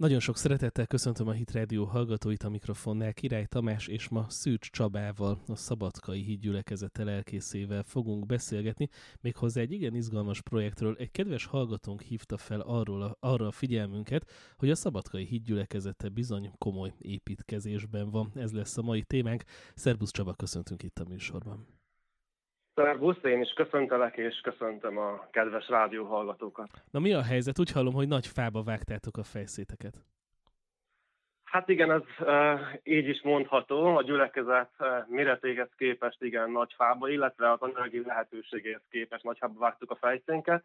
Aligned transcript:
Nagyon 0.00 0.20
sok 0.20 0.36
szeretettel 0.36 0.86
köszöntöm 0.86 1.28
a 1.28 1.32
Hit 1.32 1.52
Radio 1.52 1.84
hallgatóit 1.84 2.42
a 2.42 2.48
mikrofonnál. 2.48 3.12
Király 3.12 3.46
Tamás 3.46 3.86
és 3.86 4.08
ma 4.08 4.26
Szűcs 4.28 4.70
Csabával, 4.70 5.42
a 5.46 5.56
Szabadkai 5.56 6.22
Hídgyülekezete 6.22 7.04
lelkészével 7.04 7.82
fogunk 7.82 8.26
beszélgetni, 8.26 8.88
méghozzá 9.20 9.60
egy 9.60 9.72
igen 9.72 9.94
izgalmas 9.94 10.40
projektről. 10.42 10.96
Egy 10.98 11.10
kedves 11.10 11.44
hallgatónk 11.44 12.02
hívta 12.02 12.36
fel 12.36 12.60
arról 12.60 13.02
a, 13.02 13.16
arra 13.20 13.46
a 13.46 13.52
figyelmünket, 13.52 14.30
hogy 14.56 14.70
a 14.70 14.74
Szabadkai 14.74 15.24
Hídgyülekezete 15.24 16.08
bizony 16.08 16.52
komoly 16.58 16.94
építkezésben 16.98 18.10
van. 18.10 18.30
Ez 18.34 18.52
lesz 18.52 18.76
a 18.76 18.82
mai 18.82 19.02
témánk. 19.02 19.44
Szerbusz 19.74 20.10
Csaba, 20.10 20.34
köszöntünk 20.34 20.82
itt 20.82 20.98
a 20.98 21.08
műsorban. 21.08 21.79
Szerbusz, 22.74 23.22
én 23.22 23.40
is 23.40 23.52
köszöntelek, 23.52 24.16
és 24.16 24.40
köszöntöm 24.40 24.98
a 24.98 25.28
kedves 25.30 25.68
rádióhallgatókat. 25.68 26.68
Na 26.90 26.98
mi 26.98 27.12
a 27.12 27.22
helyzet? 27.22 27.58
Úgy 27.58 27.72
hallom, 27.72 27.94
hogy 27.94 28.08
nagy 28.08 28.26
fába 28.26 28.62
vágtátok 28.62 29.16
a 29.16 29.22
fejszéteket. 29.22 29.94
Hát 31.50 31.68
igen, 31.68 31.90
ez 31.90 32.26
e, 32.26 32.58
így 32.82 33.08
is 33.08 33.22
mondható. 33.22 33.96
A 33.96 34.02
gyülekezet 34.02 34.70
e, 34.78 35.06
méretéhez 35.08 35.68
képest 35.76 36.22
igen 36.22 36.50
nagy 36.50 36.74
fába, 36.76 37.08
illetve 37.08 37.52
az 37.52 37.60
anyagi 37.60 38.02
lehetőségéhez 38.06 38.82
képest 38.90 39.24
nagy 39.24 39.38
fába 39.38 39.58
vágtuk 39.58 39.90
a 39.90 39.96
fejszénket. 40.00 40.64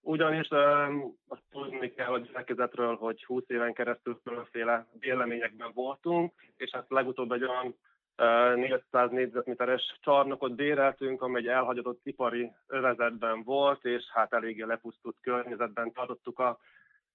Ugyanis 0.00 0.48
e, 0.48 0.86
azt 1.28 1.42
tudni 1.50 1.94
kell 1.94 2.12
a 2.12 2.18
gyülekezetről, 2.18 2.96
hogy 2.96 3.24
20 3.24 3.42
éven 3.46 3.72
keresztül 3.72 4.20
különféle 4.24 4.86
véleményekben 5.00 5.70
voltunk, 5.74 6.32
és 6.56 6.70
hát 6.72 6.86
legutóbb 6.88 7.32
egy 7.32 7.42
olyan 7.42 7.74
400 8.16 9.10
négyzetméteres 9.10 9.98
csarnokot 10.00 10.54
béreltünk, 10.54 11.22
amely 11.22 11.40
egy 11.40 11.48
elhagyatott 11.48 12.00
ipari 12.02 12.50
övezetben 12.66 13.42
volt, 13.42 13.84
és 13.84 14.02
hát 14.12 14.32
eléggé 14.32 14.62
lepusztult 14.62 15.16
környezetben 15.20 15.92
tartottuk 15.92 16.38
a, 16.38 16.58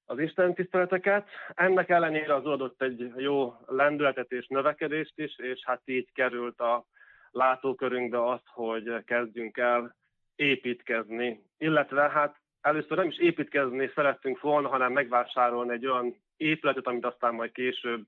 az 0.05 0.19
Isten 0.19 0.53
tiszteleteket. 0.53 1.27
Ennek 1.53 1.89
ellenére 1.89 2.35
az 2.35 2.45
adott 2.45 2.81
egy 2.81 3.11
jó 3.15 3.53
lendületet 3.65 4.31
és 4.31 4.47
növekedést 4.47 5.19
is, 5.19 5.37
és 5.37 5.61
hát 5.63 5.81
így 5.85 6.11
került 6.13 6.59
a 6.59 6.85
látókörünkbe 7.31 8.29
az, 8.29 8.41
hogy 8.45 9.03
kezdjünk 9.05 9.57
el 9.57 9.95
építkezni. 10.35 11.43
Illetve 11.57 12.09
hát 12.09 12.35
először 12.61 12.97
nem 12.97 13.07
is 13.07 13.17
építkezni 13.17 13.91
szerettünk 13.95 14.41
volna, 14.41 14.67
hanem 14.67 14.91
megvásárolni 14.91 15.71
egy 15.71 15.85
olyan 15.85 16.15
épületet, 16.37 16.87
amit 16.87 17.05
aztán 17.05 17.33
majd 17.33 17.51
később 17.51 18.05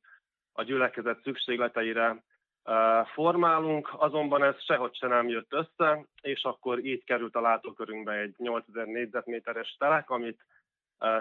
a 0.52 0.64
gyülekezet 0.64 1.24
szükségleteire 1.24 2.24
formálunk, 3.14 3.90
azonban 3.98 4.44
ez 4.44 4.64
sehogy 4.64 4.96
se 4.96 5.08
nem 5.08 5.28
jött 5.28 5.54
össze, 5.54 6.06
és 6.22 6.44
akkor 6.44 6.86
így 6.86 7.04
került 7.04 7.36
a 7.36 7.42
látókörünkbe 7.42 8.14
egy 8.14 8.36
8000 8.38 8.86
négyzetméteres 8.86 9.76
telek, 9.80 10.10
amit 10.10 10.46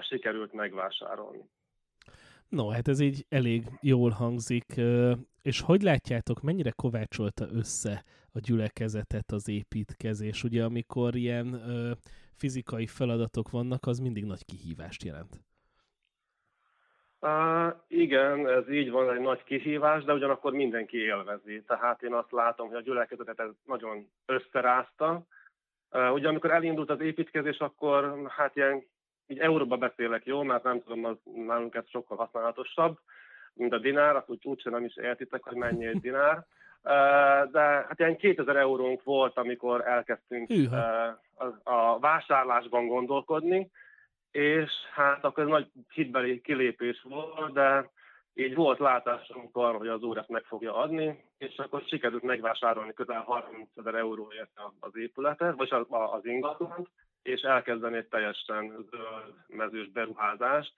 sikerült 0.00 0.52
megvásárolni. 0.52 1.48
No, 2.48 2.68
hát 2.68 2.88
ez 2.88 3.00
így 3.00 3.26
elég 3.28 3.64
jól 3.80 4.10
hangzik. 4.10 4.80
És 5.42 5.60
hogy 5.60 5.82
látjátok, 5.82 6.42
mennyire 6.42 6.70
kovácsolta 6.70 7.46
össze 7.52 8.04
a 8.32 8.38
gyülekezetet 8.38 9.32
az 9.32 9.48
építkezés? 9.48 10.44
Ugye 10.44 10.64
amikor 10.64 11.14
ilyen 11.14 11.60
fizikai 12.34 12.86
feladatok 12.86 13.50
vannak, 13.50 13.86
az 13.86 13.98
mindig 13.98 14.24
nagy 14.24 14.44
kihívást 14.44 15.02
jelent. 15.02 15.40
Uh, 17.20 17.74
igen, 17.88 18.48
ez 18.48 18.70
így 18.70 18.90
van, 18.90 19.10
egy 19.10 19.20
nagy 19.20 19.44
kihívás, 19.44 20.04
de 20.04 20.12
ugyanakkor 20.12 20.52
mindenki 20.52 20.96
élvezi. 20.96 21.62
Tehát 21.66 22.02
én 22.02 22.12
azt 22.12 22.32
látom, 22.32 22.68
hogy 22.68 22.76
a 22.76 22.80
gyülekezetet 22.80 23.40
ez 23.40 23.50
nagyon 23.64 24.08
összerázta. 24.26 25.22
Ugye 25.90 26.28
amikor 26.28 26.50
elindult 26.50 26.90
az 26.90 27.00
építkezés, 27.00 27.58
akkor 27.58 28.28
hát 28.28 28.56
ilyen, 28.56 28.84
így 29.26 29.38
euróba 29.38 29.76
beszélek, 29.76 30.24
jó, 30.24 30.42
mert 30.42 30.62
nem 30.62 30.82
tudom, 30.82 31.04
az 31.04 31.16
nálunk 31.46 31.74
ez 31.74 31.88
sokkal 31.88 32.16
használatosabb, 32.16 32.98
mint 33.52 33.72
a 33.72 33.78
dinár, 33.78 34.16
akkor 34.16 34.36
úgyse 34.42 34.70
nem 34.70 34.84
is 34.84 34.96
értitek, 34.96 35.42
hogy 35.42 35.56
mennyi 35.56 35.86
egy 35.86 36.00
dinár. 36.00 36.44
De 37.50 37.60
hát 37.60 37.98
ilyen 37.98 38.16
2000 38.16 38.56
eurónk 38.56 39.02
volt, 39.02 39.36
amikor 39.36 39.86
elkezdtünk 39.86 40.50
uh, 40.50 40.74
a, 41.34 41.60
a 41.62 41.98
vásárlásban 41.98 42.86
gondolkodni, 42.86 43.70
és 44.36 44.70
hát 44.92 45.24
akkor 45.24 45.42
ez 45.42 45.48
nagy 45.48 45.70
hitbeli 45.88 46.40
kilépés 46.40 47.02
volt, 47.02 47.52
de 47.52 47.90
így 48.34 48.54
volt 48.54 48.78
látásunk 48.78 49.56
arra, 49.56 49.78
hogy 49.78 49.88
az 49.88 50.02
úr 50.02 50.18
ezt 50.18 50.28
meg 50.28 50.42
fogja 50.42 50.74
adni, 50.74 51.24
és 51.38 51.58
akkor 51.58 51.82
sikerült 51.86 52.22
megvásárolni 52.22 52.92
közel 52.92 53.20
30 53.22 53.68
ezer 53.76 53.94
euróért 53.94 54.50
az 54.80 54.96
épületet, 54.96 55.56
vagy 55.56 55.68
az 55.88 56.24
ingatlant, 56.24 56.88
és 57.22 57.40
elkezdeni 57.40 57.96
egy 57.96 58.08
teljesen 58.08 58.86
zöld 58.90 59.34
mezős 59.46 59.90
beruházást, 59.90 60.72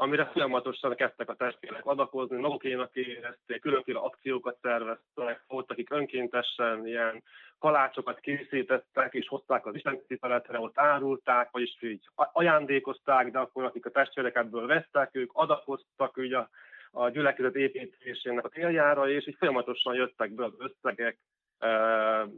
amire 0.00 0.24
folyamatosan 0.24 0.94
kezdtek 0.94 1.28
a 1.28 1.34
testvérek 1.34 1.86
adakozni, 1.86 2.40
magukénak 2.40 2.94
érezték, 2.94 3.60
különféle 3.60 3.98
akciókat 3.98 4.58
szerveztek, 4.62 5.44
voltak, 5.46 5.70
akik 5.70 5.90
önkéntesen 5.90 6.86
ilyen 6.86 7.22
kalácsokat 7.58 8.20
készítettek, 8.20 9.14
és 9.14 9.28
hozták 9.28 9.66
az 9.66 9.74
Isten 9.74 10.00
tiszteletre, 10.06 10.58
ott 10.58 10.78
árulták, 10.78 11.50
vagyis 11.50 11.82
így 11.82 12.08
ajándékozták, 12.14 13.30
de 13.30 13.38
akkor 13.38 13.64
akik 13.64 13.86
a 13.86 13.90
testvérek 13.90 14.36
ebből 14.36 14.66
vesztek, 14.66 15.10
ők 15.12 15.30
adakoztak 15.32 16.16
ugye 16.16 16.36
a, 16.36 16.50
a 16.90 17.08
gyülekezet 17.08 17.54
építésének 17.54 18.44
a 18.44 18.48
céljára, 18.48 19.08
és 19.08 19.26
így 19.26 19.36
folyamatosan 19.38 19.94
jöttek 19.94 20.30
be 20.30 20.44
az 20.44 20.54
összegek, 20.58 21.18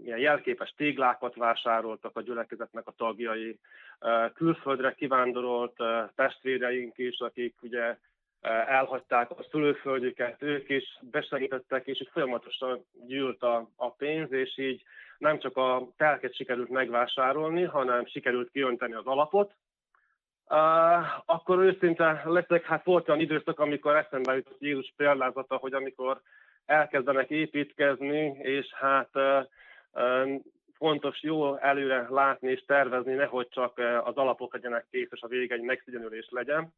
ilyen 0.04 0.18
jelképes 0.18 0.74
téglákat 0.76 1.34
vásároltak 1.34 2.16
a 2.16 2.22
gyülekezetnek 2.22 2.86
a 2.86 2.94
tagjai, 2.96 3.58
külföldre 4.34 4.94
kivándorolt 4.94 5.76
testvéreink 6.14 6.98
is, 6.98 7.20
akik 7.20 7.54
ugye 7.62 7.96
elhagyták 8.66 9.30
a 9.30 9.46
szülőföldjüket, 9.50 10.42
ők 10.42 10.68
is 10.68 10.98
besegítettek, 11.10 11.86
és 11.86 12.00
így 12.00 12.10
folyamatosan 12.12 12.84
gyűlt 13.06 13.42
a, 13.42 13.68
a 13.76 13.90
pénz, 13.90 14.32
és 14.32 14.58
így 14.58 14.82
nem 15.18 15.38
csak 15.38 15.56
a 15.56 15.88
telket 15.96 16.34
sikerült 16.34 16.68
megvásárolni, 16.68 17.62
hanem 17.62 18.06
sikerült 18.06 18.50
kiönteni 18.50 18.92
az 18.92 19.06
alapot. 19.06 19.54
Uh, 20.48 21.30
akkor 21.30 21.58
őszinte 21.58 22.22
leszek, 22.24 22.64
hát 22.64 22.84
volt 22.84 23.08
olyan 23.08 23.20
időszak, 23.20 23.60
amikor 23.60 23.96
eszembe 23.96 24.34
jutott 24.34 24.60
Jézus 24.60 24.92
példázata, 24.96 25.56
hogy 25.56 25.74
amikor 25.74 26.20
elkezdenek 26.66 27.30
építkezni, 27.30 28.36
és 28.38 28.72
hát 28.72 29.10
fontos 30.74 31.22
jó 31.22 31.56
előre 31.56 32.06
látni 32.10 32.50
és 32.50 32.64
tervezni, 32.66 33.14
nehogy 33.14 33.48
csak 33.48 33.78
az 34.04 34.16
alapok 34.16 34.52
legyenek 34.52 34.86
kész, 34.90 35.08
és 35.10 35.20
a 35.20 35.28
vége 35.28 35.54
egy 35.54 35.62
megszigyenülés 35.62 36.26
legyen. 36.30 36.74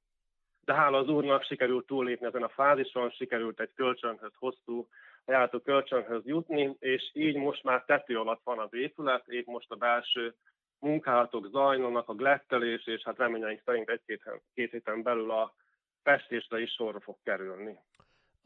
De 0.64 0.74
hála 0.74 0.98
az 0.98 1.08
úrnak 1.08 1.42
sikerült 1.42 1.86
túllépni 1.86 2.26
ezen 2.26 2.42
a 2.42 2.48
fázison, 2.48 3.10
sikerült 3.10 3.60
egy 3.60 3.72
kölcsönhöz, 3.74 4.32
hosszú 4.38 4.88
ajánlható 5.24 5.60
kölcsönhöz 5.60 6.22
jutni, 6.24 6.76
és 6.78 7.10
így 7.12 7.36
most 7.36 7.62
már 7.62 7.84
tető 7.84 8.18
alatt 8.18 8.40
van 8.44 8.58
az 8.58 8.74
épület, 8.74 9.28
épp 9.28 9.46
most 9.46 9.70
a 9.70 9.76
belső 9.76 10.34
munkálatok 10.78 11.46
zajlanak, 11.46 12.08
a 12.08 12.14
glettelés, 12.14 12.86
és 12.86 13.02
hát 13.02 13.18
reményeink 13.18 13.60
szerint 13.64 13.88
egy-két 13.88 14.22
két 14.54 14.70
héten 14.70 15.02
belül 15.02 15.30
a 15.30 15.54
festésre 16.02 16.60
is 16.60 16.70
sorra 16.70 17.00
fog 17.00 17.16
kerülni. 17.22 17.78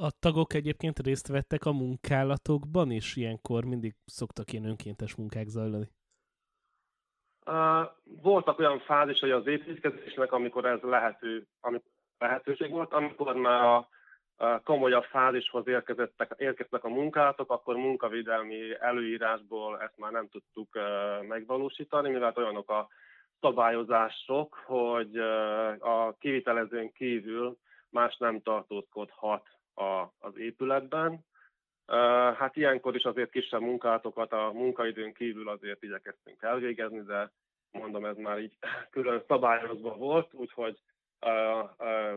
A 0.00 0.10
tagok 0.18 0.54
egyébként 0.54 0.98
részt 0.98 1.28
vettek 1.28 1.64
a 1.64 1.72
munkálatokban, 1.72 2.90
és 2.90 3.16
ilyenkor 3.16 3.64
mindig 3.64 3.94
szoktak 4.04 4.52
ilyen 4.52 4.64
önkéntes 4.64 5.16
munkák 5.16 5.46
zajlani? 5.46 5.88
Uh, 7.46 7.90
voltak 8.22 8.58
olyan 8.58 8.78
fázisai 8.78 9.30
az 9.30 9.46
építkezésnek, 9.46 10.32
amikor 10.32 10.64
ez 10.64 10.80
lehető, 10.80 11.46
amikor 11.60 11.90
lehetőség 12.18 12.70
volt, 12.70 12.92
amikor 12.92 13.34
már 13.34 13.64
a, 13.64 13.88
komolyabb 14.64 15.04
fázishoz 15.04 15.66
érkeztek, 15.66 16.34
érkeztek 16.36 16.84
a 16.84 16.88
munkálatok, 16.88 17.50
akkor 17.50 17.76
munkavédelmi 17.76 18.76
előírásból 18.80 19.80
ezt 19.80 19.96
már 19.96 20.12
nem 20.12 20.28
tudtuk 20.28 20.78
megvalósítani, 21.28 22.10
mivel 22.10 22.32
olyanok 22.36 22.70
a 22.70 22.88
szabályozások, 23.40 24.54
hogy 24.54 25.16
a 25.78 26.16
kivitelezőn 26.18 26.92
kívül 26.92 27.58
más 27.90 28.16
nem 28.16 28.40
tartózkodhat 28.40 29.57
a, 29.78 30.14
az 30.18 30.36
épületben. 30.36 31.24
Hát 32.36 32.56
ilyenkor 32.56 32.94
is 32.94 33.02
azért 33.02 33.30
kisebb 33.30 33.60
munkálatokat 33.60 34.32
a 34.32 34.50
munkaidőn 34.52 35.12
kívül 35.12 35.48
azért 35.48 35.82
igyekeztünk 35.82 36.42
elvégezni, 36.42 37.02
de 37.02 37.32
mondom, 37.70 38.04
ez 38.04 38.16
már 38.16 38.38
így 38.38 38.56
külön 38.90 39.24
szabályozva 39.28 39.96
volt, 39.96 40.34
úgyhogy 40.34 40.78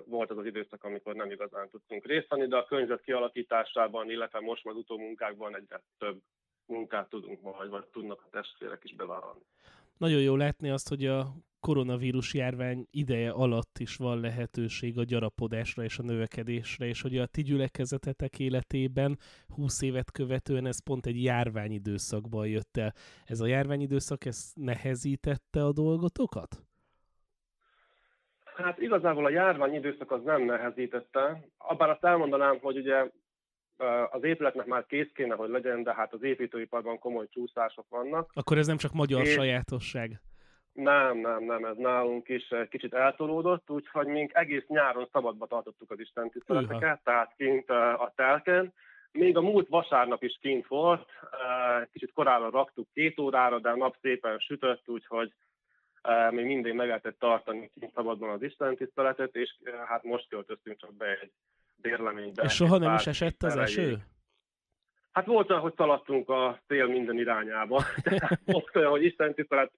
volt 0.05 0.29
az 0.29 0.37
az 0.37 0.45
időszak, 0.45 0.83
amikor 0.83 1.15
nem 1.15 1.31
igazán 1.31 1.69
tudtunk 1.69 2.05
részt 2.05 2.27
venni, 2.27 2.47
de 2.47 2.57
a 2.57 2.65
környezet 2.65 3.01
kialakításában, 3.01 4.09
illetve 4.09 4.39
most 4.39 4.63
már 4.63 4.75
utómunkákban 4.75 5.55
egyre 5.55 5.81
több 5.97 6.21
munkát 6.65 7.09
tudunk 7.09 7.41
majd, 7.41 7.69
vagy 7.69 7.85
tudnak 7.85 8.21
a 8.25 8.29
testvérek 8.29 8.83
is 8.83 8.95
bevállalni. 8.95 9.41
Nagyon 9.97 10.21
jó 10.21 10.35
látni 10.35 10.69
azt, 10.69 10.89
hogy 10.89 11.05
a 11.05 11.33
koronavírus 11.61 12.33
járvány 12.33 12.87
ideje 12.91 13.29
alatt 13.29 13.79
is 13.79 13.95
van 13.95 14.19
lehetőség 14.19 14.97
a 14.97 15.03
gyarapodásra 15.03 15.83
és 15.83 15.97
a 15.97 16.03
növekedésre, 16.03 16.85
és 16.85 17.01
hogy 17.01 17.17
a 17.17 17.25
ti 17.25 17.41
gyülekezetetek 17.41 18.39
életében 18.39 19.17
20 19.47 19.81
évet 19.81 20.11
követően 20.11 20.65
ez 20.65 20.83
pont 20.83 21.05
egy 21.05 21.23
járványidőszakban 21.23 22.47
jött 22.47 22.77
el. 22.77 22.93
Ez 23.25 23.39
a 23.39 23.45
járványidőszak, 23.45 24.25
ez 24.25 24.51
nehezítette 24.55 25.63
a 25.65 25.71
dolgotokat? 25.71 26.63
Hát 28.55 28.79
igazából 28.79 29.25
a 29.25 29.29
járvány 29.29 29.73
időszak 29.73 30.11
az 30.11 30.23
nem 30.23 30.41
nehezítette. 30.41 31.47
Abban 31.57 31.89
azt 31.89 32.03
elmondanám, 32.03 32.59
hogy 32.61 32.77
ugye 32.77 33.11
az 34.11 34.23
épületnek 34.23 34.65
már 34.65 34.85
kész 34.85 35.11
kéne, 35.13 35.35
hogy 35.35 35.49
legyen, 35.49 35.83
de 35.83 35.93
hát 35.93 36.13
az 36.13 36.23
építőiparban 36.23 36.99
komoly 36.99 37.27
csúszások 37.29 37.85
vannak. 37.89 38.31
Akkor 38.33 38.57
ez 38.57 38.67
nem 38.67 38.77
csak 38.77 38.93
magyar 38.93 39.21
és 39.21 39.31
sajátosság? 39.31 40.21
Nem, 40.73 41.17
nem, 41.17 41.43
nem, 41.43 41.65
ez 41.65 41.77
nálunk 41.77 42.29
is 42.29 42.53
kicsit 42.69 42.93
eltolódott, 42.93 43.69
úgyhogy 43.69 44.07
mink 44.07 44.33
egész 44.33 44.65
nyáron 44.67 45.07
szabadba 45.11 45.45
tartottuk 45.45 45.91
az 45.91 45.99
Isten 45.99 46.29
tiszteleteket, 46.29 47.01
tehát 47.03 47.33
kint 47.37 47.69
a 47.69 48.13
telken. 48.15 48.73
Még 49.11 49.37
a 49.37 49.41
múlt 49.41 49.67
vasárnap 49.67 50.23
is 50.23 50.37
kint 50.41 50.67
volt, 50.67 51.09
kicsit 51.91 52.11
korábban 52.13 52.51
raktuk 52.51 52.87
két 52.93 53.19
órára, 53.19 53.59
de 53.59 53.69
a 53.69 53.75
nap 53.75 53.95
szépen 54.01 54.39
sütött, 54.39 54.89
úgyhogy 54.89 55.33
még 56.29 56.45
mindig 56.45 56.73
meg 56.73 56.87
lehetett 56.87 57.19
tartani 57.19 57.71
kint 57.79 57.93
szabadban 57.93 58.29
az 58.29 58.41
Isten 58.41 58.75
tiszteletet, 58.75 59.35
és 59.35 59.55
hát 59.85 60.03
most 60.03 60.27
költöztünk 60.29 60.77
csak 60.77 60.95
be 60.95 61.19
egy 61.21 61.31
bérleménybe. 61.75 62.43
És 62.43 62.53
soha 62.53 62.77
nem 62.77 62.93
is 62.93 63.07
esett 63.07 63.43
az 63.43 63.57
eső? 63.57 63.97
Hát 65.11 65.25
volt 65.25 65.49
olyan, 65.49 65.61
hogy 65.61 65.73
szaladtunk 65.75 66.29
a 66.29 66.59
tél 66.67 66.87
minden 66.87 67.17
irányába. 67.17 67.83
volt 68.45 68.75
olyan, 68.75 68.89
hogy 68.89 69.03
Isten 69.03 69.33
tisztelet 69.33 69.71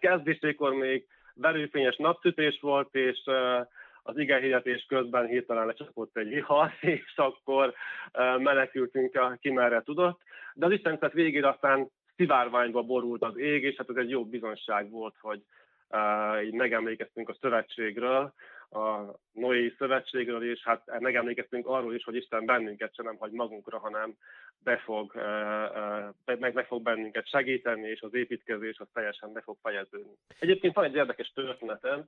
kezdésékor 0.00 0.74
még 0.74 1.06
verőfényes 1.34 1.96
napsütés 1.96 2.58
volt, 2.60 2.94
és 2.94 3.22
az 4.02 4.18
igehirdetés 4.18 4.84
közben 4.88 5.26
hirtelen 5.26 5.66
lecsapott 5.66 6.16
egy 6.16 6.28
vihar, 6.28 6.70
és 6.80 7.12
akkor 7.16 7.74
menekültünk 8.38 9.18
ki 9.40 9.50
merre 9.50 9.82
tudott. 9.82 10.20
De 10.54 10.66
az 10.66 10.72
Isten 10.72 10.98
tehát 10.98 11.14
végére 11.14 11.48
aztán 11.48 11.90
szivárványba 12.16 12.82
borult 12.82 13.22
az 13.22 13.38
ég, 13.38 13.62
és 13.62 13.76
hát 13.76 13.90
ez 13.90 13.96
egy 13.96 14.10
jó 14.10 14.24
bizonság 14.24 14.90
volt, 14.90 15.14
hogy 15.20 15.42
így 16.44 16.52
megemlékeztünk 16.52 17.28
a 17.28 17.36
szövetségről, 17.40 18.32
a 18.70 19.14
Noé 19.32 19.74
szövetségről, 19.78 20.50
és 20.50 20.62
hát 20.62 21.00
megemlékeztünk 21.00 21.66
arról 21.66 21.94
is, 21.94 22.04
hogy 22.04 22.16
Isten 22.16 22.44
bennünket 22.44 22.94
sem 22.94 23.04
nem 23.04 23.16
hagy 23.16 23.32
magunkra, 23.32 23.78
hanem 23.78 24.16
be 24.58 24.76
fog, 24.76 25.12
meg, 26.24 26.54
meg 26.54 26.66
fog 26.66 26.82
bennünket 26.82 27.28
segíteni, 27.28 27.88
és 27.88 28.00
az 28.00 28.14
építkezés 28.14 28.78
az 28.78 28.86
teljesen 28.92 29.32
be 29.32 29.40
fog 29.40 29.56
fejeződni. 29.62 30.16
Egyébként 30.38 30.74
van 30.74 30.84
egy 30.84 30.94
érdekes 30.94 31.32
történetem. 31.34 32.04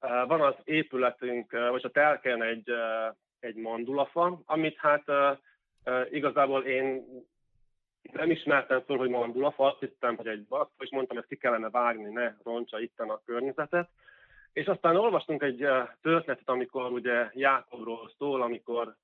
Van 0.00 0.40
az 0.40 0.54
épületünk, 0.64 1.52
vagy 1.52 1.84
a 1.84 1.90
telken 1.90 2.42
egy, 2.42 2.70
egy 3.40 3.54
mandulafa, 3.54 4.40
amit 4.46 4.76
hát 4.76 5.04
igazából 6.10 6.64
én 6.64 7.04
nem 8.12 8.30
ismertem 8.30 8.80
föl, 8.80 8.96
hogy 8.96 9.08
mandulafa, 9.08 9.64
azt 9.64 9.80
hittem, 9.80 10.16
hogy 10.16 10.26
egy 10.26 10.44
basz, 10.46 10.68
és 10.78 10.90
mondtam, 10.90 11.16
hogy 11.16 11.26
ki 11.26 11.36
kellene 11.36 11.70
vágni, 11.70 12.12
ne 12.12 12.34
roncsa 12.42 12.80
itten 12.80 13.08
a 13.08 13.20
környezetet. 13.24 13.88
És 14.52 14.66
aztán 14.66 14.96
olvastunk 14.96 15.42
egy 15.42 15.66
történetet, 16.02 16.48
amikor 16.48 16.92
ugye 16.92 17.30
Jákobról 17.32 18.10
szól, 18.18 18.42
amikor 18.42 18.96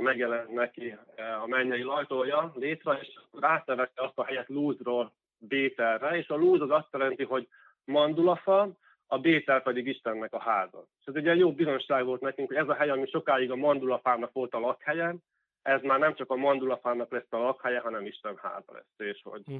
megjelent 0.00 0.52
neki 0.52 0.96
a 1.42 1.46
mennyei 1.46 1.82
lajtója 1.82 2.52
létre, 2.54 2.98
és 3.00 3.20
akkor 3.26 3.44
átnevezte 3.44 4.02
azt 4.02 4.18
a 4.18 4.24
helyet 4.24 4.48
Lúzról 4.48 5.12
Bételre, 5.38 6.16
és 6.16 6.28
a 6.28 6.36
Lúz 6.36 6.60
az 6.60 6.70
azt 6.70 6.92
jelenti, 6.92 7.24
hogy 7.24 7.48
mandulafa, 7.84 8.68
a 9.06 9.18
Bétel 9.18 9.62
pedig 9.62 9.86
Istennek 9.86 10.32
a 10.32 10.40
háza. 10.40 10.84
És 11.00 11.04
ez 11.06 11.14
egy 11.14 11.38
jó 11.38 11.52
bizonság 11.52 12.04
volt 12.04 12.20
nekünk, 12.20 12.48
hogy 12.48 12.56
ez 12.56 12.68
a 12.68 12.74
hely, 12.74 12.90
ami 12.90 13.06
sokáig 13.06 13.50
a 13.50 13.56
mandulafának 13.56 14.32
volt 14.32 14.54
a 14.54 14.58
lakhelye, 14.58 15.14
ez 15.62 15.82
már 15.82 15.98
nem 15.98 16.14
csak 16.14 16.30
a 16.30 16.36
mandulafának 16.36 17.10
lesz 17.10 17.26
a 17.32 17.36
lakhelye, 17.36 17.80
hanem 17.80 18.06
Isten 18.06 18.36
háza 18.42 18.72
lesz, 18.72 19.08
és 19.08 19.20
hogy 19.22 19.42
hm. 19.44 19.56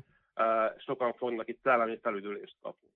sokan 0.79 1.13
fognak 1.13 1.49
itt 1.49 1.61
szellemi 1.63 1.99
felüdülést 2.03 2.57
kapni. 2.63 2.89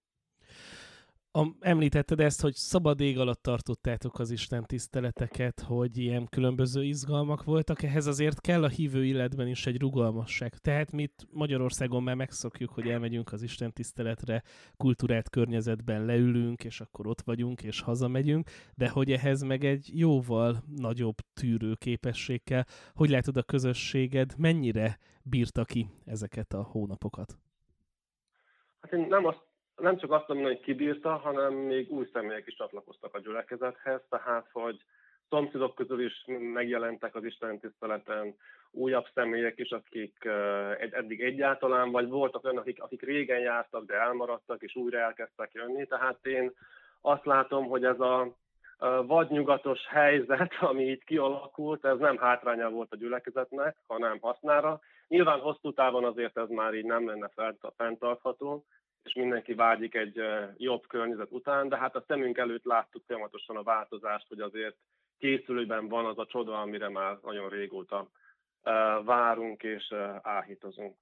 A, 1.37 1.47
említetted 1.61 2.21
ezt, 2.21 2.41
hogy 2.41 2.55
szabad 2.55 3.01
ég 3.01 3.19
alatt 3.19 3.43
tartottátok 3.43 4.19
az 4.19 4.31
Isten 4.31 4.65
tiszteleteket, 4.65 5.61
hogy 5.61 5.99
ilyen 5.99 6.27
különböző 6.29 6.85
izgalmak 6.85 7.45
voltak, 7.45 7.83
ehhez 7.83 8.07
azért 8.07 8.41
kell 8.41 8.65
a 8.65 8.69
hívő 8.69 9.05
illetben 9.05 9.49
is 9.49 9.67
egy 9.67 9.81
rugalmasság. 9.81 10.57
Tehát 10.57 10.93
mi 10.93 11.11
Magyarországon 11.31 12.03
már 12.03 12.15
megszokjuk, 12.15 12.71
hogy 12.71 12.89
elmegyünk 12.89 13.33
az 13.33 13.43
Isten 13.43 13.73
tiszteletre, 13.73 14.43
kultúrát 14.77 15.31
környezetben 15.31 16.05
leülünk, 16.05 16.65
és 16.65 16.81
akkor 16.81 17.07
ott 17.07 17.21
vagyunk, 17.21 17.63
és 17.63 17.81
hazamegyünk, 17.81 18.51
de 18.75 18.89
hogy 18.89 19.13
ehhez 19.13 19.43
meg 19.43 19.65
egy 19.65 19.91
jóval 19.93 20.63
nagyobb 20.77 21.17
tűrő 21.35 21.75
képesség 21.75 22.43
kell. 22.45 22.65
Hogy 22.95 23.11
látod 23.11 23.37
a 23.37 23.43
közösséged, 23.43 24.35
mennyire 24.37 24.99
bírta 25.23 25.65
ki 25.65 25.89
ezeket 26.05 26.53
a 26.53 26.63
hónapokat? 26.63 27.39
Hát 28.81 28.93
én 28.93 29.07
nem 29.09 29.25
azt 29.25 29.45
nem 29.77 29.97
csak 29.97 30.13
azt 30.13 30.29
mondom, 30.29 30.47
hogy 30.47 30.61
kibírta, 30.61 31.17
hanem 31.17 31.55
még 31.55 31.91
új 31.91 32.09
személyek 32.13 32.47
is 32.47 32.55
csatlakoztak 32.55 33.15
a 33.15 33.21
gyülekezethez, 33.21 34.01
tehát 34.09 34.49
hogy 34.53 34.85
szomszédok 35.29 35.75
közül 35.75 36.05
is 36.05 36.25
megjelentek 36.53 37.15
az 37.15 37.25
Isten 37.25 37.59
tiszteleten, 37.59 38.35
újabb 38.71 39.07
személyek 39.15 39.59
is, 39.59 39.71
akik 39.71 40.25
eddig 40.91 41.21
egyáltalán, 41.21 41.91
vagy 41.91 42.09
voltak 42.09 42.45
olyanok, 42.45 42.63
akik, 42.63 42.83
akik 42.83 43.03
régen 43.03 43.39
jártak, 43.39 43.85
de 43.85 43.95
elmaradtak, 43.95 44.63
és 44.63 44.77
újra 44.77 44.99
elkezdtek 44.99 45.53
jönni. 45.53 45.87
Tehát 45.87 46.27
én 46.27 46.53
azt 47.01 47.25
látom, 47.25 47.67
hogy 47.67 47.85
ez 47.85 48.01
a 48.01 48.37
vadnyugatos 49.07 49.87
helyzet, 49.87 50.55
ami 50.71 50.85
itt 50.85 51.05
kialakult, 51.05 51.85
ez 51.85 51.99
nem 51.99 52.17
hátránya 52.17 52.71
volt 52.71 52.93
a 52.93 52.97
gyülekezetnek, 52.97 53.77
hanem 53.87 54.19
hasznára. 54.21 54.81
Nyilván 55.09 55.41
hosszú 55.41 55.73
távon 55.73 56.05
azért 56.05 56.39
ez 56.39 56.49
már 56.49 56.75
így 56.75 56.85
nem 56.85 57.07
lenne 57.07 57.31
fenntartható, 57.77 58.65
és 59.07 59.15
mindenki 59.15 59.55
vágyik 59.55 59.95
egy 59.95 60.21
jobb 60.57 60.87
környezet 60.87 61.31
után, 61.31 61.69
de 61.69 61.77
hát 61.77 61.97
a 61.97 62.05
szemünk 62.07 62.39
előtt 62.39 62.65
láttuk 62.65 63.03
folyamatosan 63.07 63.57
a 63.57 63.63
változást, 63.63 64.29
hogy 64.29 64.41
azért 64.41 64.77
készülőben 65.19 65.89
van 65.89 66.05
az 66.05 66.19
a 66.19 66.27
csoda, 66.27 66.61
amire 66.61 66.89
már 66.89 67.19
nagyon 67.23 67.49
régóta 67.49 68.09
várunk 69.05 69.63
és 69.63 69.95
áhítozunk. 70.23 70.97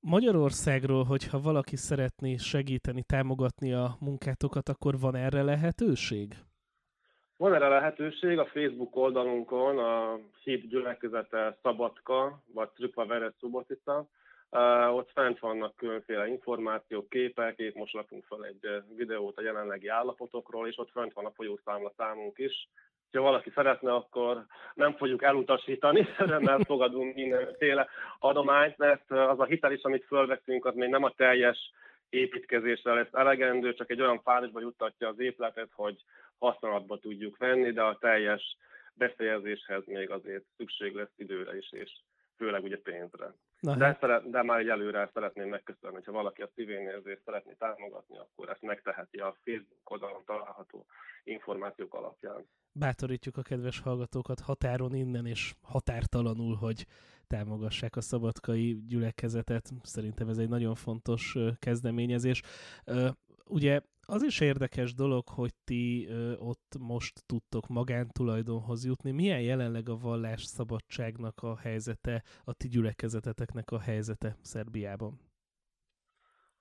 Magyarországról, 0.00 1.04
hogyha 1.04 1.40
valaki 1.40 1.76
szeretné 1.76 2.36
segíteni, 2.36 3.02
támogatni 3.02 3.72
a 3.72 3.96
munkátokat, 4.00 4.68
akkor 4.68 4.98
van 5.00 5.14
erre 5.14 5.42
lehetőség? 5.42 6.34
Van 7.36 7.54
erre 7.54 7.68
lehetőség 7.68 8.38
a 8.38 8.46
Facebook 8.46 8.96
oldalunkon, 8.96 9.78
a 9.78 10.18
Híd 10.42 10.66
gyülekezete 10.66 11.58
Szabadka, 11.62 12.42
vagy 12.52 12.68
Trükva 12.68 13.06
Vere 13.06 13.32
Szubotica, 13.40 14.08
ott 14.90 15.10
fent 15.10 15.38
vannak 15.38 15.76
különféle 15.76 16.26
információk, 16.28 17.08
képek, 17.08 17.58
épp 17.58 17.74
most 17.74 17.92
lakunk 17.92 18.24
fel 18.24 18.44
egy 18.44 18.82
videót 18.96 19.38
a 19.38 19.42
jelenlegi 19.42 19.88
állapotokról, 19.88 20.68
és 20.68 20.78
ott 20.78 20.90
fent 20.90 21.12
van 21.12 21.24
a 21.24 21.30
folyószámla 21.30 21.92
számunk 21.96 22.38
is. 22.38 22.68
Ha 23.12 23.22
valaki 23.22 23.50
szeretne, 23.54 23.94
akkor 23.94 24.44
nem 24.74 24.92
fogjuk 24.92 25.22
elutasítani, 25.22 26.08
mert 26.38 26.66
fogadunk 26.66 27.14
mindenféle 27.14 27.88
adományt, 28.18 28.76
mert 28.76 29.10
az 29.10 29.40
a 29.40 29.44
hitel 29.44 29.72
is, 29.72 29.82
amit 29.82 30.04
fölveszünk, 30.04 30.64
az 30.64 30.74
még 30.74 30.88
nem 30.88 31.02
a 31.02 31.14
teljes 31.14 31.72
építkezésre 32.08 32.94
lesz 32.94 33.12
elegendő, 33.12 33.74
csak 33.74 33.90
egy 33.90 34.00
olyan 34.00 34.20
fázisba 34.22 34.60
juttatja 34.60 35.08
az 35.08 35.18
épületet, 35.18 35.68
hogy 35.72 36.02
használatba 36.38 36.98
tudjuk 36.98 37.36
venni, 37.36 37.72
de 37.72 37.82
a 37.82 37.98
teljes 37.98 38.56
befejezéshez 38.94 39.82
még 39.86 40.10
azért 40.10 40.44
szükség 40.56 40.94
lesz 40.94 41.12
időre 41.16 41.56
is, 41.56 41.72
és 41.72 41.90
főleg 42.36 42.62
ugye 42.62 42.78
pénzre. 42.78 43.34
Na, 43.60 43.76
de, 43.76 43.84
hát. 43.84 44.00
szeret, 44.00 44.30
de 44.30 44.42
már 44.42 44.58
egy 44.58 44.68
előre 44.68 45.10
szeretném 45.14 45.48
megköszönni, 45.48 45.94
hogyha 45.94 46.12
valaki 46.12 46.42
a 46.42 46.50
szívén 46.54 46.86
érzést 46.86 47.22
szeretné 47.24 47.54
támogatni, 47.58 48.18
akkor 48.18 48.48
ezt 48.48 48.62
megteheti 48.62 49.18
a 49.18 49.36
Facebook 49.44 49.90
oldalon 49.90 50.22
található 50.24 50.86
információk 51.24 51.94
alapján. 51.94 52.48
Bátorítjuk 52.72 53.36
a 53.36 53.42
kedves 53.42 53.80
hallgatókat 53.80 54.40
határon 54.40 54.94
innen 54.94 55.26
és 55.26 55.54
határtalanul, 55.62 56.54
hogy 56.54 56.86
támogassák 57.26 57.96
a 57.96 58.00
szabadkai 58.00 58.84
gyülekezetet. 58.86 59.70
Szerintem 59.82 60.28
ez 60.28 60.38
egy 60.38 60.48
nagyon 60.48 60.74
fontos 60.74 61.36
kezdeményezés. 61.58 62.42
Ugye 63.44 63.80
az 64.06 64.22
is 64.22 64.40
érdekes 64.40 64.94
dolog, 64.94 65.28
hogy 65.28 65.50
ti 65.64 66.06
ö, 66.08 66.32
ott 66.38 66.76
most 66.78 67.26
tudtok 67.26 67.66
magántulajdonhoz 67.66 68.84
jutni. 68.84 69.10
Milyen 69.10 69.40
jelenleg 69.40 69.88
a 69.88 69.96
vallás 69.96 70.44
szabadságnak 70.44 71.42
a 71.42 71.56
helyzete, 71.56 72.22
a 72.44 72.52
ti 72.52 72.68
gyülekezeteteknek 72.68 73.70
a 73.70 73.80
helyzete 73.80 74.36
Szerbiában? 74.42 75.20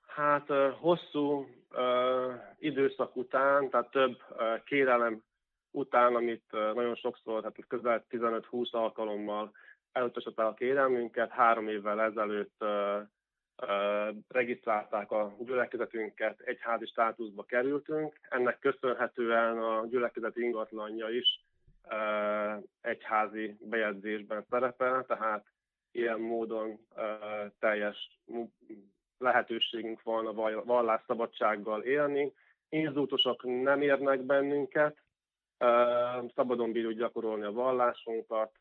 Hát 0.08 0.50
ö, 0.50 0.70
hosszú 0.80 1.48
ö, 1.72 2.34
időszak 2.60 3.16
után, 3.16 3.70
tehát 3.70 3.92
több 3.92 4.18
ö, 4.38 4.56
kérelem 4.64 5.24
után, 5.72 6.16
amit 6.16 6.46
ö, 6.52 6.74
nagyon 6.74 6.96
sokszor, 6.96 7.44
hát 7.44 7.56
közel 7.68 8.06
15-20 8.10 8.70
alkalommal 8.72 9.52
elutasították 9.92 10.48
a 10.48 10.54
kérelmünket, 10.54 11.30
három 11.32 11.68
évvel 11.68 12.02
ezelőtt 12.02 12.56
ö, 12.58 13.00
regisztrálták 14.28 15.12
a 15.12 15.36
gyülekezetünket, 15.40 16.40
egyházi 16.40 16.86
státuszba 16.86 17.44
kerültünk. 17.44 18.20
Ennek 18.30 18.60
köszönhetően 18.60 19.58
a 19.58 19.86
gyülekezet 19.86 20.38
ingatlanja 20.38 21.10
is 21.10 21.44
egyházi 22.82 23.58
bejegyzésben 23.60 24.46
szerepel, 24.50 25.06
tehát 25.06 25.46
ilyen 25.92 26.20
módon 26.20 26.80
teljes 27.60 28.20
lehetőségünk 29.18 30.02
van 30.04 30.28
a 30.28 30.64
vallásszabadsággal 30.64 31.82
élni. 31.82 32.34
inzultusok 32.70 33.44
nem 33.44 33.82
érnek 33.82 34.22
bennünket, 34.22 34.98
szabadon 36.36 36.72
bírjuk 36.72 36.94
gyakorolni 36.94 37.44
a 37.44 37.52
vallásunkat, 37.52 38.52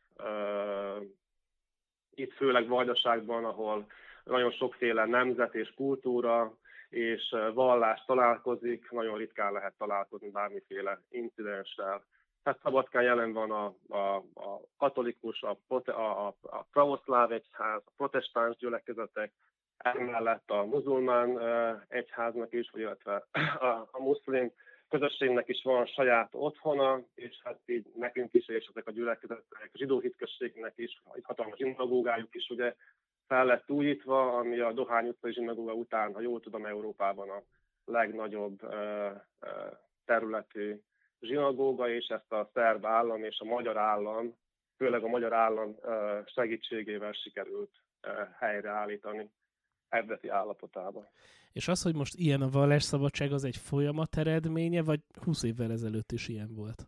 itt 2.15 2.33
főleg 2.33 2.69
Vajdaságban, 2.69 3.45
ahol 3.45 3.87
nagyon 4.25 4.51
sokféle 4.51 5.07
nemzet 5.07 5.55
és 5.55 5.73
kultúra 5.77 6.55
és 6.89 7.35
vallás 7.55 8.05
találkozik, 8.07 8.91
nagyon 8.91 9.17
ritkán 9.17 9.53
lehet 9.53 9.75
találkozni 9.79 10.31
bármiféle 10.31 11.01
incidenssel. 11.09 12.05
Tehát 12.43 12.61
Szabadkán 12.63 13.03
jelen 13.03 13.33
van 13.33 13.51
a, 13.51 13.75
a, 13.89 14.17
a 14.35 14.61
katolikus, 14.77 15.43
a, 15.43 15.59
a, 15.91 16.27
a 16.43 16.67
pravoszláv 16.73 17.33
egyház, 17.33 17.83
a 17.85 17.93
protestáns 17.97 18.57
gyülekezetek, 18.57 19.33
emellett 19.77 20.51
a 20.51 20.65
muzulmán 20.65 21.41
egyháznak 21.89 22.53
is, 22.53 22.71
illetve 22.73 23.27
a, 23.59 23.89
a 23.91 24.03
muszlim 24.03 24.53
közösségnek 24.89 25.49
is 25.49 25.63
van 25.63 25.87
saját 25.87 26.29
otthona, 26.33 27.01
és 27.15 27.41
hát 27.45 27.59
így 27.67 27.87
nekünk 27.97 28.35
is, 28.35 28.49
és 28.49 28.67
ezek 28.71 28.87
a 28.87 28.91
gyülekezetek, 28.91 29.71
a 29.73 29.77
zsidó 29.77 30.01
hitközségnek 30.01 30.73
is, 30.77 31.03
egy 31.13 31.25
hatalmas 31.25 31.59
zsinagógájuk 31.59 32.35
is 32.35 32.49
ugye 32.49 32.75
fel 33.27 33.45
lett 33.45 33.71
újítva, 33.71 34.37
ami 34.39 34.59
a 34.59 34.73
Dohány 34.73 35.09
utcai 35.09 35.33
zsinagóga 35.33 35.73
után, 35.73 36.15
ha 36.15 36.21
jól 36.21 36.41
tudom, 36.41 36.67
Európában 36.67 37.31
a 37.31 37.43
legnagyobb 37.85 38.61
területű 40.05 40.81
zsinagóga, 41.21 41.89
és 41.89 42.07
ezt 42.07 42.33
a 42.33 42.51
szerb 42.55 42.87
állam 42.87 43.25
és 43.25 43.39
a 43.39 43.45
magyar 43.45 43.77
állam, 43.77 44.37
főleg 44.77 45.05
a 45.05 45.09
magyar 45.09 45.33
állam 45.33 45.77
segítségével 46.27 47.13
sikerült 47.13 47.71
helyreállítani 48.39 49.31
eredeti 49.89 50.29
állapotában. 50.29 51.09
És 51.53 51.69
az, 51.69 51.83
hogy 51.83 51.95
most 51.95 52.15
ilyen 52.15 52.41
a 52.41 52.49
vallásszabadság, 52.49 53.33
az 53.33 53.45
egy 53.45 53.57
folyamat 53.57 54.17
eredménye, 54.17 54.83
vagy 54.83 55.01
20 55.25 55.43
évvel 55.43 55.71
ezelőtt 55.71 56.13
is 56.13 56.29
ilyen 56.29 56.55
volt? 56.55 56.87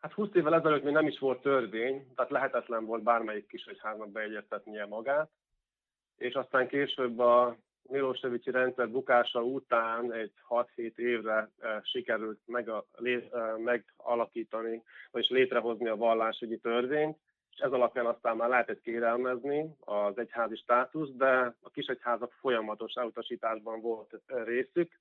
Hát 0.00 0.12
20 0.12 0.28
évvel 0.34 0.54
ezelőtt 0.54 0.82
még 0.82 0.92
nem 0.92 1.06
is 1.06 1.18
volt 1.18 1.42
törvény, 1.42 2.06
tehát 2.14 2.30
lehetetlen 2.30 2.84
volt 2.84 3.02
bármelyik 3.02 3.46
kisegyháznak 3.46 4.10
beegyeztetnie 4.10 4.86
magát, 4.86 5.30
és 6.16 6.34
aztán 6.34 6.68
később 6.68 7.18
a 7.18 7.56
Milosevici 7.82 8.50
rendszer 8.50 8.90
bukása 8.90 9.42
után 9.42 10.12
egy 10.12 10.32
6-7 10.48 10.96
évre 10.96 11.50
e, 11.60 11.80
sikerült 11.84 12.40
meg 12.46 12.68
a, 12.68 12.84
lé, 12.96 13.28
e, 13.32 13.38
megalakítani, 13.56 14.82
vagyis 15.10 15.28
létrehozni 15.28 15.88
a 15.88 15.96
vallásügyi 15.96 16.58
törvényt, 16.58 17.18
és 17.50 17.58
ez 17.58 17.72
alapján 17.72 18.06
aztán 18.06 18.36
már 18.36 18.48
lehetett 18.48 18.80
kérelmezni 18.80 19.76
az 19.80 20.18
egyházi 20.18 20.56
státusz, 20.56 21.10
de 21.10 21.54
a 21.60 21.70
kisegyházak 21.70 22.32
folyamatos 22.32 22.92
elutasításban 22.94 23.80
volt 23.80 24.20
részük, 24.26 24.98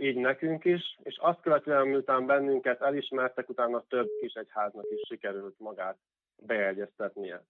így 0.00 0.16
nekünk 0.16 0.64
is, 0.64 0.98
és 1.02 1.16
azt 1.20 1.40
követően, 1.40 1.86
miután 1.86 2.26
bennünket 2.26 2.80
elismertek, 2.80 3.48
utána 3.48 3.84
több 3.88 4.08
kisegyháznak 4.20 4.84
is 4.90 5.00
sikerült 5.08 5.58
magát 5.58 5.96
beegyeztetnie. 6.36 7.42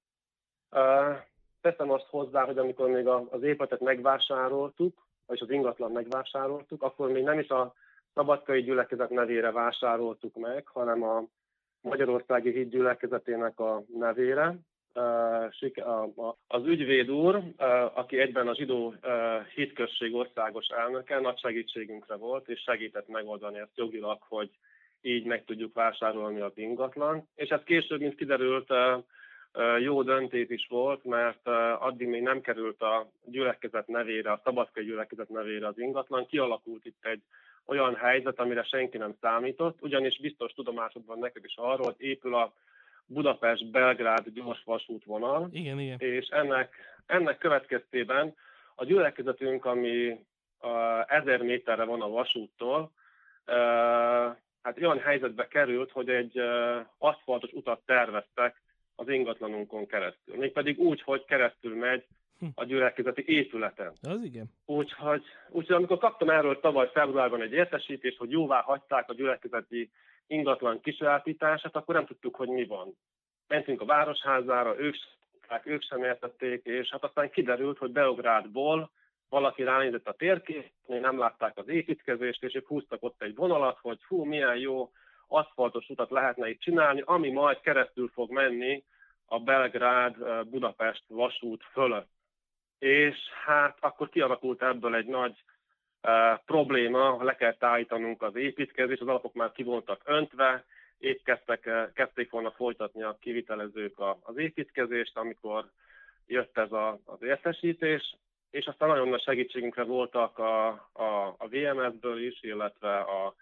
Teszem 1.60 1.90
azt 1.90 2.06
hozzá, 2.10 2.44
hogy 2.44 2.58
amikor 2.58 2.88
még 2.88 3.06
az 3.06 3.42
épületet 3.42 3.80
megvásároltuk, 3.80 5.06
vagy 5.26 5.38
az 5.42 5.50
ingatlan 5.50 5.92
megvásároltuk, 5.92 6.82
akkor 6.82 7.10
még 7.10 7.22
nem 7.22 7.38
is 7.38 7.48
a 7.48 7.74
Szabadkai 8.14 8.62
gyülekezet 8.62 9.10
nevére 9.10 9.50
vásároltuk 9.50 10.36
meg, 10.36 10.66
hanem 10.66 11.02
a 11.02 11.24
Magyarországi 11.80 12.52
Híd 12.52 12.68
gyülekezetének 12.68 13.60
a 13.60 13.82
nevére. 13.94 14.54
Az 16.46 16.66
ügyvéd 16.66 17.10
úr, 17.10 17.42
aki 17.94 18.18
egyben 18.18 18.48
a 18.48 18.54
zsidó 18.54 18.94
hitközség 19.54 20.14
országos 20.14 20.66
elnöke, 20.66 21.20
nagy 21.20 21.38
segítségünkre 21.38 22.14
volt, 22.14 22.48
és 22.48 22.60
segített 22.60 23.08
megoldani 23.08 23.58
ezt 23.58 23.76
jogilag, 23.76 24.18
hogy 24.28 24.50
így 25.00 25.24
meg 25.24 25.44
tudjuk 25.44 25.74
vásárolni 25.74 26.40
az 26.40 26.52
ingatlan. 26.54 27.28
És 27.34 27.48
ez 27.48 27.62
később, 27.64 28.00
mint 28.00 28.14
kiderült, 28.14 28.72
jó 29.78 30.02
döntés 30.02 30.48
is 30.48 30.66
volt, 30.68 31.04
mert 31.04 31.46
addig 31.78 32.08
még 32.08 32.22
nem 32.22 32.40
került 32.40 32.82
a 32.82 33.10
gyülekezet 33.24 33.86
nevére, 33.86 34.32
a 34.32 34.40
szabadkai 34.44 34.84
gyülekezet 34.84 35.28
nevére 35.28 35.66
az 35.66 35.78
ingatlan. 35.78 36.26
Kialakult 36.26 36.84
itt 36.84 37.04
egy 37.04 37.22
olyan 37.66 37.94
helyzet, 37.94 38.38
amire 38.38 38.62
senki 38.62 38.96
nem 38.96 39.14
számított, 39.20 39.82
ugyanis 39.82 40.20
biztos 40.20 40.52
tudomásod 40.52 41.06
van 41.06 41.18
neked 41.18 41.44
is 41.44 41.56
arról, 41.56 41.86
hogy 41.86 41.94
épül 41.98 42.34
a 42.34 42.52
Budapest-Belgrád 43.12 44.28
gyors 44.28 44.62
vasútvonal, 44.64 45.48
igen, 45.52 45.78
igen. 45.80 45.98
és 45.98 46.26
ennek, 46.26 46.74
ennek 47.06 47.38
következtében 47.38 48.34
a 48.74 48.84
gyülekezetünk, 48.84 49.64
ami 49.64 50.24
a 50.60 51.04
ezer 51.14 51.42
méterre 51.42 51.84
van 51.84 52.02
a 52.02 52.08
vasúttól, 52.08 52.90
hát 54.62 54.78
olyan 54.80 54.98
helyzetbe 54.98 55.48
került, 55.48 55.90
hogy 55.90 56.08
egy 56.08 56.40
aszfaltos 56.98 57.52
utat 57.52 57.80
terveztek 57.86 58.62
az 58.94 59.08
ingatlanunkon 59.08 59.86
keresztül. 59.86 60.36
Mégpedig 60.36 60.78
úgy, 60.78 61.02
hogy 61.02 61.24
keresztül 61.24 61.76
megy. 61.76 62.06
A 62.54 62.64
gyülekezeti 62.64 63.24
épületen. 63.26 63.92
Az 64.02 64.22
igen. 64.22 64.52
Úgyhogy, 64.66 65.22
úgyhogy 65.48 65.76
amikor 65.76 65.98
kaptam 65.98 66.30
erről 66.30 66.60
tavaly 66.60 66.90
februárban 66.92 67.42
egy 67.42 67.52
értesítést, 67.52 68.16
hogy 68.16 68.30
jóvá 68.30 68.60
hagyták 68.60 69.10
a 69.10 69.14
gyülekezeti 69.14 69.90
ingatlan 70.26 70.80
kisajátítását, 70.80 71.76
akkor 71.76 71.94
nem 71.94 72.06
tudtuk, 72.06 72.36
hogy 72.36 72.48
mi 72.48 72.64
van. 72.64 72.96
Mentünk 73.48 73.80
a 73.80 73.84
városházára, 73.84 74.78
ők, 74.78 74.94
ők 75.64 75.82
sem 75.82 76.04
értették, 76.04 76.64
és 76.64 76.88
hát 76.90 77.04
aztán 77.04 77.30
kiderült, 77.30 77.78
hogy 77.78 77.90
Beográdból 77.90 78.90
valaki 79.28 79.62
ránézett 79.62 80.08
a 80.08 80.12
térképnél, 80.12 81.00
nem 81.00 81.18
látták 81.18 81.58
az 81.58 81.68
építkezést, 81.68 82.42
és 82.42 82.54
ők 82.54 82.66
húztak 82.66 83.02
ott 83.02 83.22
egy 83.22 83.34
vonalat, 83.34 83.78
hogy 83.80 83.98
fú, 84.06 84.24
milyen 84.24 84.56
jó 84.56 84.90
aszfaltos 85.28 85.88
utat 85.88 86.10
lehetne 86.10 86.48
itt 86.48 86.60
csinálni, 86.60 87.02
ami 87.04 87.30
majd 87.30 87.60
keresztül 87.60 88.08
fog 88.08 88.30
menni 88.30 88.84
a 89.26 89.38
Belgrád-Budapest 89.40 91.04
vasút 91.08 91.62
fölött. 91.72 92.10
És 92.82 93.16
hát 93.44 93.76
akkor 93.80 94.08
kialakult 94.08 94.62
ebből 94.62 94.94
egy 94.94 95.06
nagy 95.06 95.44
uh, 96.02 96.38
probléma, 96.46 97.22
le 97.22 97.34
kell 97.36 97.54
állítanunk 97.58 98.22
az 98.22 98.36
építkezést, 98.36 99.00
az 99.00 99.08
alapok 99.08 99.34
már 99.34 99.52
ki 99.52 99.62
voltak 99.62 100.00
öntve, 100.04 100.64
épp 100.98 101.24
kezdtek, 101.24 101.70
kezdték 101.94 102.30
volna 102.30 102.50
folytatni 102.50 103.02
a 103.02 103.16
kivitelezők 103.20 103.98
a, 103.98 104.18
az 104.22 104.36
építkezést, 104.36 105.16
amikor 105.16 105.70
jött 106.26 106.58
ez 106.58 106.72
a, 106.72 106.98
az 107.04 107.22
értesítés, 107.22 108.16
és 108.50 108.66
aztán 108.66 108.88
nagyon 108.88 109.08
nagy 109.08 109.22
segítségünkre 109.22 109.84
voltak 109.84 110.38
a, 110.38 110.68
a, 110.92 111.34
a 111.38 111.48
VMS-ből 111.48 112.26
is, 112.26 112.42
illetve 112.42 112.98
a 112.98 113.34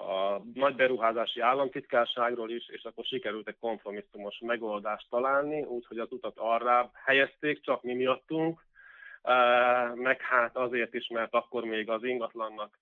a 0.00 0.42
nagy 0.54 0.74
beruházási 0.74 1.40
államtitkárságról 1.40 2.50
is, 2.50 2.68
és 2.68 2.82
akkor 2.82 3.04
sikerült 3.04 3.48
egy 3.48 3.58
kompromisszumos 3.60 4.38
megoldást 4.40 5.06
találni, 5.10 5.62
úgyhogy 5.62 5.98
az 5.98 6.12
utat 6.12 6.36
arra 6.36 6.90
helyezték, 6.94 7.60
csak 7.60 7.82
mi 7.82 7.94
miattunk, 7.94 8.64
meg 9.94 10.20
hát 10.20 10.56
azért 10.56 10.94
is, 10.94 11.08
mert 11.08 11.34
akkor 11.34 11.64
még 11.64 11.90
az 11.90 12.04
ingatlannak 12.04 12.78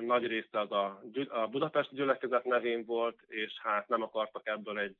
nagy 0.00 0.26
része 0.26 0.60
az 0.60 0.72
a, 0.72 1.00
a 1.28 1.46
Budapest 1.46 1.94
gyülekezet 1.94 2.44
nevén 2.44 2.84
volt, 2.84 3.20
és 3.26 3.52
hát 3.62 3.88
nem 3.88 4.02
akartak 4.02 4.46
ebből 4.46 4.78
egy 4.78 4.96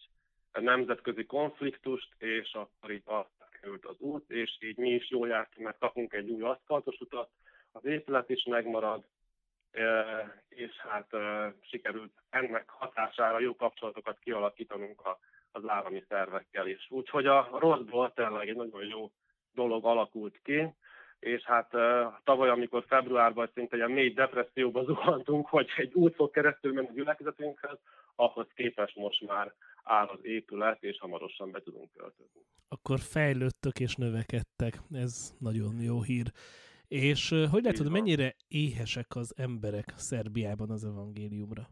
nemzetközi 0.53 1.25
konfliktust, 1.25 2.09
és 2.19 2.53
akkor 2.53 2.91
így 2.91 3.03
került 3.61 3.85
az 3.85 4.01
út, 4.01 4.31
és 4.31 4.57
így 4.61 4.77
mi 4.77 4.91
is 4.91 5.11
jól 5.11 5.29
jártunk, 5.29 5.67
mert 5.67 5.79
kapunk 5.79 6.13
egy 6.13 6.31
új 6.31 6.43
aszfaltos 6.43 7.01
utat, 7.01 7.31
az 7.73 7.85
épület 7.85 8.31
is 8.31 8.45
megmarad, 8.45 9.05
és 10.49 10.77
hát 10.77 11.17
sikerült 11.61 12.13
ennek 12.31 12.69
hatására 12.69 13.39
jó 13.39 13.57
kapcsolatokat 13.57 14.19
kialakítanunk 14.19 15.03
az 15.53 15.69
állami 15.69 16.05
szervekkel 16.09 16.67
is. 16.67 16.87
Úgyhogy 16.91 17.27
a 17.27 17.49
rosszból 17.53 18.13
tényleg 18.13 18.49
egy 18.49 18.57
nagyon 18.57 18.85
jó 18.85 19.11
dolog 19.59 19.85
alakult 19.85 20.41
ki, 20.43 20.75
és 21.19 21.43
hát 21.43 21.71
tavaly, 22.25 22.49
amikor 22.49 22.85
februárban 22.87 23.51
szinte 23.55 23.83
egy 23.83 23.91
mély 23.91 24.13
depresszióba 24.13 24.85
zuhantunk, 24.91 25.47
hogy 25.49 25.69
egy 25.77 25.93
út 25.95 26.15
fog 26.15 26.31
keresztül 26.31 26.73
menni 26.73 26.89
a 26.89 26.93
gyülekezetünkhez, 26.93 27.79
ahhoz 28.17 28.47
képest 28.55 28.97
most 28.97 29.27
már 29.27 29.55
áll 29.83 30.07
az 30.07 30.19
épület, 30.23 30.83
és 30.83 30.99
hamarosan 30.99 31.51
be 31.51 31.61
tudunk 31.61 31.93
költözni. 31.97 32.41
Akkor 32.69 32.99
fejlődtök 32.99 33.81
és 33.81 33.95
növekedtek, 33.97 34.75
ez 34.93 35.35
nagyon 35.39 35.81
jó 35.81 36.03
hír. 36.03 36.27
És 36.89 37.35
hogy 37.51 37.65
látod, 37.65 37.91
mennyire 37.91 38.35
éhesek 38.49 39.07
az 39.15 39.35
emberek 39.37 39.93
Szerbiában 39.97 40.71
az 40.71 40.85
evangéliumra? 40.85 41.63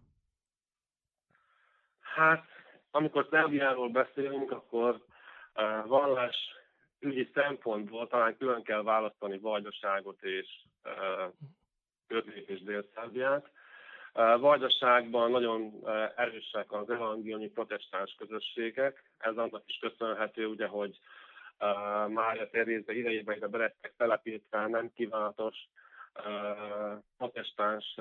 Hát, 2.01 2.45
amikor 2.91 3.27
Szerbiáról 3.31 3.89
beszélünk, 3.89 4.51
akkor 4.51 4.95
uh, 4.95 5.87
vallás 5.87 6.37
ügyi 7.01 7.31
szempontból 7.35 8.09
talán 8.09 8.37
külön 8.37 8.63
kell 8.63 8.83
választani 8.83 9.39
Vajdaságot 9.39 10.23
és 10.23 10.49
Közép- 12.07 12.49
és 12.49 12.63
Dél-Szerbiát. 12.63 13.51
Vajdaságban 14.39 15.31
nagyon 15.31 15.89
erősek 16.17 16.73
az 16.73 16.91
evangéliumi 16.91 17.49
protestáns 17.49 18.15
közösségek. 18.19 19.11
Ez 19.19 19.37
annak 19.37 19.63
is 19.67 19.79
köszönhető, 19.79 20.47
ugye, 20.47 20.67
hogy 20.67 20.99
Mária 22.09 22.51
Terézbe 22.51 22.93
idejében 22.93 23.37
ide 23.37 23.47
belettek 23.49 23.95
telepítve 23.97 24.67
nem 24.67 24.93
kívánatos 24.93 25.57
protestáns 27.17 27.97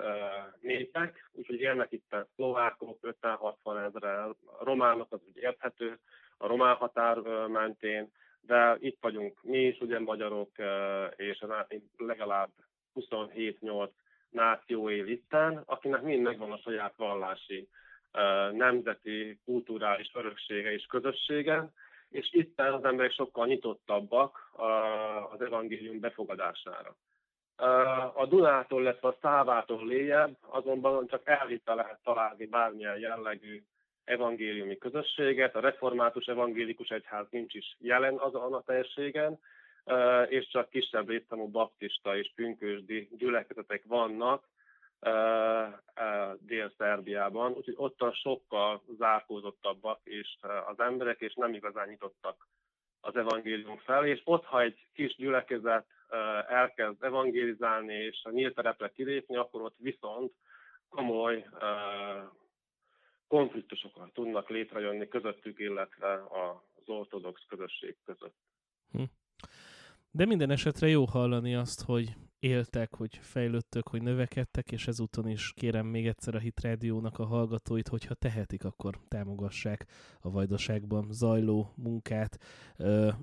népek, 0.60 1.30
úgyhogy 1.32 1.60
élnek 1.60 1.92
itt 1.92 2.16
szlovákok 2.36 3.00
50-60 3.22 3.86
ezeren, 3.86 4.36
a 4.60 4.64
románok 4.64 5.14
az 5.14 5.20
úgy 5.28 5.38
érthető, 5.38 6.00
a 6.38 6.48
román 6.48 6.75
határ 6.75 7.18
mentén, 7.48 8.12
de 8.48 8.78
itt 8.80 8.98
vagyunk 9.02 9.44
mi 9.44 9.58
is, 9.58 9.80
ugye 9.80 10.00
magyarok, 10.00 10.52
és 11.16 11.44
legalább 11.98 12.50
27-8 12.96 13.90
náció 14.30 14.90
él 14.90 15.08
itten, 15.08 15.64
akinek 15.66 16.02
mind 16.02 16.22
megvan 16.22 16.52
a 16.52 16.58
saját 16.58 16.96
vallási, 16.96 17.68
nemzeti, 18.52 19.40
kulturális 19.46 20.12
öröksége 20.14 20.74
és 20.74 20.86
közössége, 20.86 21.70
és 22.10 22.34
itt 22.34 22.60
az 22.60 22.84
emberek 22.84 23.12
sokkal 23.12 23.46
nyitottabbak 23.46 24.52
az 25.32 25.42
evangélium 25.42 26.00
befogadására. 26.00 26.96
A 28.14 28.25
Dunától, 28.25 28.82
lesz 28.82 29.04
a 29.04 29.18
Szávától 29.22 29.86
léjebb, 29.86 30.38
azonban 30.42 31.08
csak 31.08 31.28
elvitte 31.28 31.74
lehet 31.74 32.00
találni 32.04 32.46
bármilyen 32.46 33.00
jellegű 33.00 33.64
evangéliumi 34.06 34.78
közösséget. 34.78 35.56
A 35.56 35.60
református 35.60 36.26
evangélikus 36.26 36.90
egyház 36.90 37.26
nincs 37.30 37.54
is 37.54 37.76
jelen 37.80 38.18
azon 38.18 38.54
a 38.54 38.62
térségen, 38.62 39.40
és 40.28 40.48
csak 40.48 40.70
kisebb 40.70 41.10
létszámú 41.10 41.48
baptista 41.48 42.18
és 42.18 42.32
pünkösdi 42.36 43.10
gyülekezetek 43.18 43.84
vannak 43.88 44.48
Dél-Szerbiában, 46.40 47.52
úgyhogy 47.52 47.76
ottan 47.78 48.12
sokkal 48.12 48.82
zárkózottabbak 48.98 50.00
is 50.04 50.38
az 50.68 50.80
emberek, 50.80 51.20
és 51.20 51.34
nem 51.34 51.54
igazán 51.54 51.88
nyitottak 51.88 52.48
az 53.02 53.16
evangélium 53.16 53.78
felé, 53.78 54.10
és 54.10 54.22
ott, 54.24 54.44
ha 54.44 54.62
egy 54.62 54.88
kis 54.94 55.16
gyülekezet 55.16 55.86
elkezd 56.48 57.04
evangélizálni 57.04 57.94
és 57.94 58.22
a 58.24 58.30
nyílt 58.30 58.56
terepre 58.56 58.90
kilépni, 58.90 59.36
akkor 59.36 59.62
ott 59.62 59.76
viszont 59.78 60.34
komoly 60.90 61.46
konfliktusokat 63.27 64.13
tudnak 64.13 64.50
létrejönni 64.50 65.08
közöttük, 65.08 65.60
illetve 65.60 66.13
az 66.13 66.89
ortodox 66.89 67.41
közösség 67.48 67.98
között. 68.05 68.36
Hm. 68.91 69.03
De 70.12 70.25
minden 70.25 70.50
esetre 70.50 70.88
jó 70.88 71.05
hallani 71.05 71.55
azt, 71.55 71.82
hogy 71.82 72.13
éltek, 72.46 72.96
hogy 72.96 73.20
fejlődtök, 73.22 73.88
hogy 73.88 74.02
növekedtek, 74.02 74.72
és 74.72 74.88
ezúton 74.88 75.28
is 75.28 75.54
kérem 75.56 75.86
még 75.86 76.08
egyszer 76.08 76.36
a 76.36 76.40
Hit 76.40 76.62
Rádiónak 76.62 77.20
a 77.20 77.25
hallgatóit, 77.25 77.88
hogyha 77.88 78.14
tehetik, 78.14 78.64
akkor 78.64 79.00
támogassák 79.08 79.86
a 80.20 80.30
vajdaságban 80.30 81.08
zajló 81.12 81.74
munkát, 81.75 82.40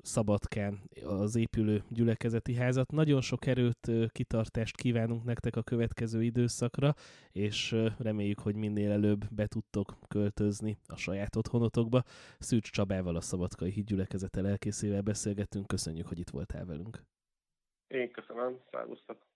Szabadkán 0.03 0.81
az 1.05 1.37
épülő 1.37 1.83
gyülekezeti 1.89 2.55
házat. 2.55 2.91
Nagyon 2.91 3.21
sok 3.21 3.47
erőt, 3.47 3.91
kitartást 4.09 4.77
kívánunk 4.77 5.25
nektek 5.25 5.57
a 5.57 5.63
következő 5.63 6.23
időszakra, 6.23 6.95
és 7.33 7.77
reméljük, 7.99 8.39
hogy 8.39 8.55
minél 8.55 8.91
előbb 8.91 9.35
be 9.35 9.47
tudtok 9.47 9.99
költözni 10.09 10.79
a 10.87 10.97
saját 10.97 11.37
otthonotokba. 11.37 12.03
Szűcs 12.39 12.71
Csabával, 12.71 13.17
a 13.17 13.21
Szabadkai 13.21 13.71
Hídgyülekezete 13.71 14.41
lelkészével 14.41 15.03
beszélgettünk. 15.03 15.67
Köszönjük, 15.67 16.07
hogy 16.07 16.19
itt 16.19 16.31
voltál 16.31 16.65
velünk. 16.65 17.05
Én 17.93 18.11
köszönöm, 18.11 18.61
szervusztok! 18.71 19.32